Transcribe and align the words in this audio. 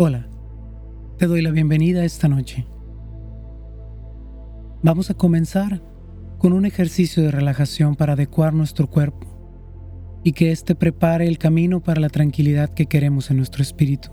Hola, 0.00 0.28
te 1.16 1.26
doy 1.26 1.42
la 1.42 1.50
bienvenida 1.50 2.04
esta 2.04 2.28
noche. 2.28 2.64
Vamos 4.80 5.10
a 5.10 5.14
comenzar 5.14 5.82
con 6.38 6.52
un 6.52 6.66
ejercicio 6.66 7.24
de 7.24 7.32
relajación 7.32 7.96
para 7.96 8.12
adecuar 8.12 8.54
nuestro 8.54 8.88
cuerpo 8.88 9.26
y 10.22 10.34
que 10.34 10.52
éste 10.52 10.76
prepare 10.76 11.26
el 11.26 11.36
camino 11.36 11.80
para 11.80 12.00
la 12.00 12.10
tranquilidad 12.10 12.68
que 12.74 12.86
queremos 12.86 13.32
en 13.32 13.38
nuestro 13.38 13.60
espíritu. 13.60 14.10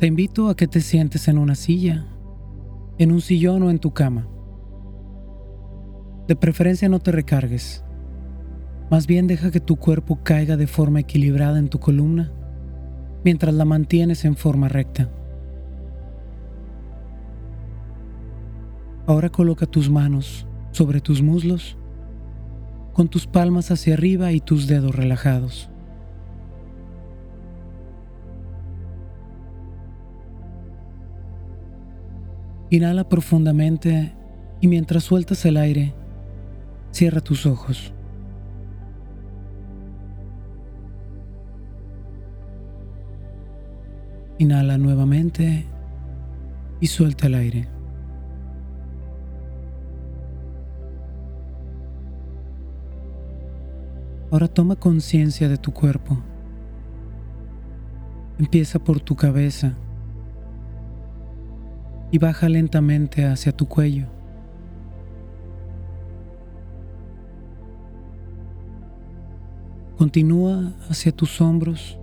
Te 0.00 0.08
invito 0.08 0.48
a 0.48 0.56
que 0.56 0.66
te 0.66 0.80
sientes 0.80 1.28
en 1.28 1.38
una 1.38 1.54
silla, 1.54 2.04
en 2.98 3.12
un 3.12 3.20
sillón 3.20 3.62
o 3.62 3.70
en 3.70 3.78
tu 3.78 3.92
cama. 3.92 4.26
De 6.26 6.34
preferencia 6.34 6.88
no 6.88 6.98
te 6.98 7.12
recargues. 7.12 7.84
Más 8.90 9.06
bien 9.06 9.28
deja 9.28 9.52
que 9.52 9.60
tu 9.60 9.76
cuerpo 9.76 10.18
caiga 10.24 10.56
de 10.56 10.66
forma 10.66 10.98
equilibrada 10.98 11.60
en 11.60 11.68
tu 11.68 11.78
columna 11.78 12.32
mientras 13.22 13.54
la 13.54 13.64
mantienes 13.64 14.24
en 14.24 14.34
forma 14.34 14.68
recta. 14.68 15.08
Ahora 19.06 19.30
coloca 19.30 19.66
tus 19.66 19.88
manos 19.88 20.46
sobre 20.72 21.00
tus 21.00 21.22
muslos 21.22 21.76
con 22.92 23.08
tus 23.08 23.28
palmas 23.28 23.70
hacia 23.70 23.94
arriba 23.94 24.32
y 24.32 24.40
tus 24.40 24.66
dedos 24.66 24.94
relajados. 24.94 25.70
Inhala 32.70 33.08
profundamente 33.08 34.14
y 34.60 34.68
mientras 34.68 35.04
sueltas 35.04 35.44
el 35.44 35.56
aire, 35.56 35.94
cierra 36.92 37.20
tus 37.20 37.46
ojos. 37.46 37.94
Inhala 44.40 44.78
nuevamente 44.78 45.66
y 46.80 46.86
suelta 46.86 47.26
el 47.26 47.34
aire. 47.34 47.68
Ahora 54.30 54.48
toma 54.48 54.76
conciencia 54.76 55.46
de 55.46 55.58
tu 55.58 55.74
cuerpo. 55.74 56.16
Empieza 58.38 58.78
por 58.78 58.98
tu 59.00 59.14
cabeza 59.14 59.74
y 62.10 62.16
baja 62.16 62.48
lentamente 62.48 63.26
hacia 63.26 63.52
tu 63.52 63.68
cuello. 63.68 64.06
Continúa 69.98 70.72
hacia 70.88 71.12
tus 71.12 71.42
hombros 71.42 71.99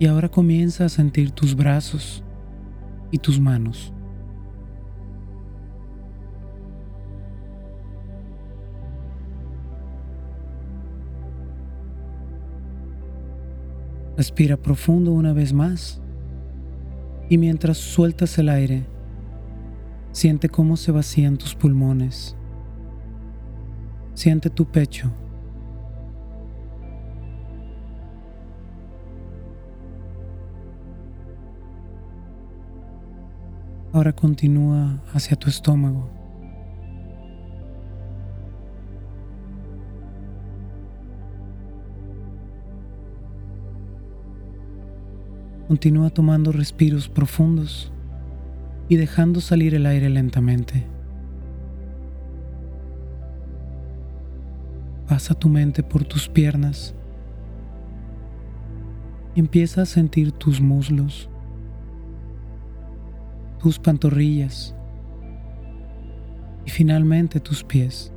y 0.00 0.06
ahora 0.06 0.30
comienza 0.30 0.86
a 0.86 0.88
sentir 0.88 1.30
tus 1.30 1.54
brazos 1.54 2.24
y 3.10 3.18
tus 3.18 3.38
manos. 3.38 3.92
Respira 14.16 14.56
profundo 14.56 15.12
una 15.12 15.34
vez 15.34 15.52
más 15.52 16.00
y 17.28 17.36
mientras 17.36 17.76
sueltas 17.76 18.38
el 18.38 18.48
aire, 18.48 18.86
siente 20.12 20.48
cómo 20.48 20.78
se 20.78 20.92
vacían 20.92 21.36
tus 21.36 21.54
pulmones. 21.54 22.34
Siente 24.14 24.48
tu 24.48 24.64
pecho 24.64 25.12
Ahora 33.92 34.12
continúa 34.12 35.02
hacia 35.12 35.36
tu 35.36 35.48
estómago. 35.48 36.08
Continúa 45.68 46.10
tomando 46.10 46.52
respiros 46.52 47.08
profundos 47.08 47.92
y 48.88 48.96
dejando 48.96 49.40
salir 49.40 49.74
el 49.74 49.86
aire 49.86 50.10
lentamente. 50.10 50.84
Pasa 55.08 55.34
tu 55.34 55.48
mente 55.48 55.82
por 55.82 56.04
tus 56.04 56.28
piernas 56.28 56.94
empieza 59.36 59.82
a 59.82 59.86
sentir 59.86 60.32
tus 60.32 60.60
muslos, 60.60 61.29
tus 63.62 63.78
pantorrillas 63.78 64.74
y 66.64 66.70
finalmente 66.70 67.40
tus 67.40 67.62
pies. 67.62 68.12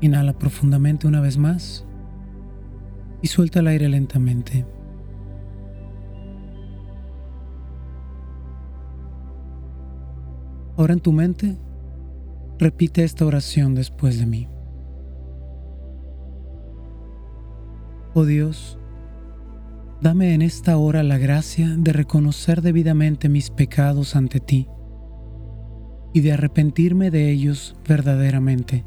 Inhala 0.00 0.32
profundamente 0.32 1.06
una 1.06 1.20
vez 1.20 1.38
más 1.38 1.86
y 3.22 3.28
suelta 3.28 3.60
el 3.60 3.68
aire 3.68 3.88
lentamente. 3.88 4.66
Ahora 10.76 10.94
en 10.94 11.00
tu 11.00 11.12
mente, 11.12 11.56
repite 12.58 13.04
esta 13.04 13.24
oración 13.24 13.74
después 13.74 14.18
de 14.18 14.26
mí. 14.26 14.51
Oh 18.14 18.26
Dios, 18.26 18.78
dame 20.02 20.34
en 20.34 20.42
esta 20.42 20.76
hora 20.76 21.02
la 21.02 21.16
gracia 21.16 21.74
de 21.78 21.94
reconocer 21.94 22.60
debidamente 22.60 23.30
mis 23.30 23.48
pecados 23.48 24.16
ante 24.16 24.38
ti 24.38 24.68
y 26.12 26.20
de 26.20 26.32
arrepentirme 26.32 27.10
de 27.10 27.30
ellos 27.30 27.74
verdaderamente. 27.88 28.84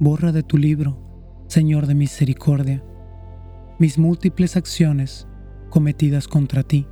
Borra 0.00 0.32
de 0.32 0.42
tu 0.42 0.58
libro, 0.58 0.98
Señor 1.46 1.86
de 1.86 1.94
misericordia, 1.94 2.82
mis 3.78 3.96
múltiples 3.96 4.56
acciones 4.56 5.28
cometidas 5.68 6.26
contra 6.26 6.64
ti. 6.64 6.88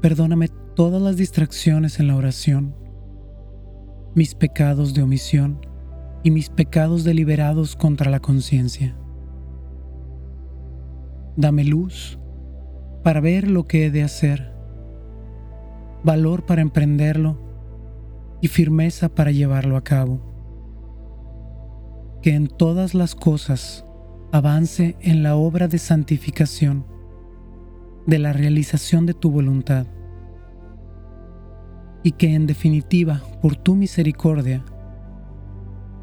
Perdóname 0.00 0.48
todas 0.74 1.02
las 1.02 1.18
distracciones 1.18 2.00
en 2.00 2.06
la 2.06 2.16
oración, 2.16 2.74
mis 4.14 4.34
pecados 4.34 4.94
de 4.94 5.02
omisión, 5.02 5.60
y 6.22 6.30
mis 6.30 6.50
pecados 6.50 7.04
deliberados 7.04 7.76
contra 7.76 8.10
la 8.10 8.20
conciencia. 8.20 8.96
Dame 11.36 11.64
luz 11.64 12.18
para 13.02 13.20
ver 13.20 13.48
lo 13.48 13.66
que 13.66 13.86
he 13.86 13.90
de 13.90 14.02
hacer, 14.02 14.52
valor 16.04 16.44
para 16.44 16.62
emprenderlo 16.62 17.38
y 18.40 18.48
firmeza 18.48 19.08
para 19.08 19.30
llevarlo 19.30 19.76
a 19.76 19.84
cabo. 19.84 20.20
Que 22.22 22.34
en 22.34 22.48
todas 22.48 22.94
las 22.94 23.14
cosas 23.14 23.86
avance 24.32 24.96
en 25.00 25.22
la 25.22 25.36
obra 25.36 25.68
de 25.68 25.78
santificación, 25.78 26.84
de 28.06 28.18
la 28.18 28.32
realización 28.32 29.06
de 29.06 29.14
tu 29.14 29.30
voluntad, 29.30 29.86
y 32.02 32.12
que 32.12 32.34
en 32.34 32.46
definitiva, 32.46 33.22
por 33.42 33.56
tu 33.56 33.76
misericordia, 33.76 34.64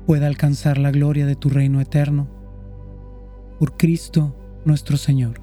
pueda 0.08 0.28
alcanzar 0.28 0.78
la 0.78 0.90
gloria 0.90 1.26
de 1.26 1.36
tu 1.36 1.50
reino 1.50 1.82
eterno. 1.82 2.30
Por 3.60 3.76
Cristo 3.76 4.34
nuestro 4.64 4.96
Señor. 4.96 5.42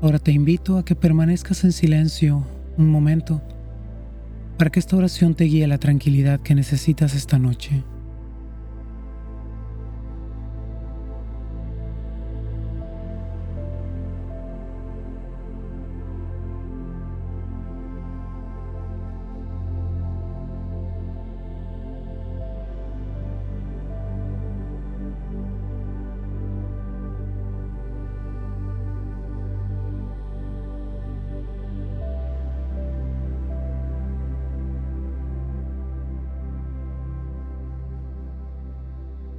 Ahora 0.00 0.18
te 0.18 0.32
invito 0.32 0.78
a 0.78 0.84
que 0.84 0.96
permanezcas 0.96 1.62
en 1.64 1.72
silencio 1.72 2.46
un 2.78 2.88
momento 2.88 3.42
para 4.56 4.70
que 4.70 4.80
esta 4.80 4.96
oración 4.96 5.34
te 5.34 5.44
guíe 5.44 5.64
a 5.64 5.68
la 5.68 5.78
tranquilidad 5.78 6.40
que 6.40 6.54
necesitas 6.54 7.14
esta 7.14 7.38
noche. 7.38 7.84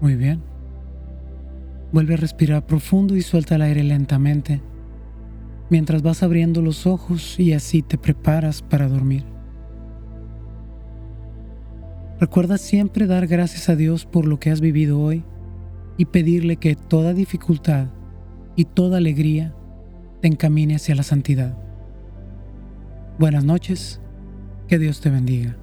Muy 0.02 0.16
bien. 0.16 0.42
Vuelve 1.92 2.14
a 2.14 2.18
respirar 2.18 2.66
profundo 2.66 3.16
y 3.16 3.22
suelta 3.22 3.56
el 3.56 3.64
aire 3.64 3.84
lentamente 3.84 4.62
mientras 5.70 6.02
vas 6.02 6.24
abriendo 6.24 6.62
los 6.62 6.88
ojos 6.88 7.40
y 7.40 7.54
así 7.54 7.82
te 7.82 7.98
preparas 7.98 8.62
para 8.62 8.88
dormir. 8.88 9.24
Recuerda 12.20 12.58
siempre 12.58 13.08
dar 13.08 13.28
gracias 13.28 13.70
a 13.70 13.76
Dios 13.76 14.06
por 14.06 14.26
lo 14.26 14.40
que 14.40 14.50
has 14.50 14.60
vivido 14.60 15.00
hoy 15.00 15.24
y 15.98 16.06
pedirle 16.06 16.58
que 16.58 16.76
toda 16.76 17.14
dificultad 17.14 17.88
y 18.56 18.66
toda 18.66 18.98
alegría 18.98 19.56
te 20.22 20.28
encamine 20.28 20.76
hacia 20.76 20.96
la 20.96 21.04
santidad. 21.04 21.58
Buenas 23.18 23.46
noches, 23.46 24.02
que 24.68 24.80
Dios 24.80 25.02
te 25.02 25.10
bendiga. 25.10 25.56